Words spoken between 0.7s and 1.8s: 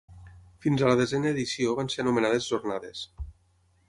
a la desena edició